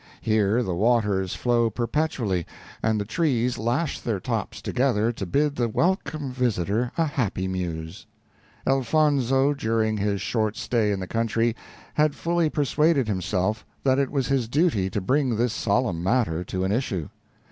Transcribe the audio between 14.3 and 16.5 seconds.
duty to bring this solemn matter